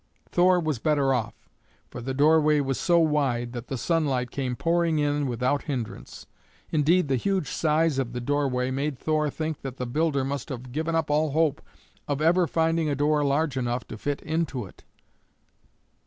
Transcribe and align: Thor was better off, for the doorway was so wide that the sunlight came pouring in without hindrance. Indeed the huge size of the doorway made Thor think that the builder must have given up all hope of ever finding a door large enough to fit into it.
Thor 0.31 0.59
was 0.59 0.79
better 0.79 1.13
off, 1.13 1.35
for 1.91 2.01
the 2.01 2.15
doorway 2.15 2.59
was 2.59 2.79
so 2.79 2.97
wide 2.97 3.53
that 3.53 3.67
the 3.67 3.77
sunlight 3.77 4.31
came 4.31 4.55
pouring 4.55 4.97
in 4.97 5.27
without 5.27 5.65
hindrance. 5.65 6.25
Indeed 6.71 7.07
the 7.07 7.17
huge 7.17 7.47
size 7.47 7.99
of 7.99 8.11
the 8.11 8.19
doorway 8.19 8.71
made 8.71 8.97
Thor 8.97 9.29
think 9.29 9.61
that 9.61 9.77
the 9.77 9.85
builder 9.85 10.23
must 10.25 10.49
have 10.49 10.71
given 10.71 10.95
up 10.95 11.11
all 11.11 11.33
hope 11.33 11.61
of 12.07 12.19
ever 12.19 12.47
finding 12.47 12.89
a 12.89 12.95
door 12.95 13.23
large 13.23 13.57
enough 13.57 13.87
to 13.89 13.95
fit 13.99 14.23
into 14.23 14.65
it. 14.65 14.83